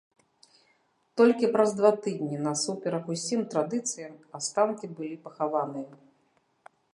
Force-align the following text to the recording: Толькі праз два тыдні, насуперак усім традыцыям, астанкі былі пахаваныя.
Толькі 1.19 1.49
праз 1.55 1.73
два 1.79 1.91
тыдні, 2.05 2.39
насуперак 2.47 3.05
усім 3.17 3.43
традыцыям, 3.53 4.13
астанкі 4.41 4.85
былі 4.97 5.13
пахаваныя. 5.29 5.89